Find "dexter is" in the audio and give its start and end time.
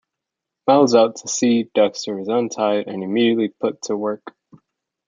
1.75-2.27